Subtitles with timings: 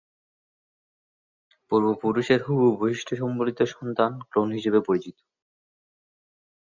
[1.71, 5.17] পূর্বপুরুষের হুবহু বৈশিষ্ট্য সংবলিত সন্তান ক্লোন হিসেবে পরিচিত।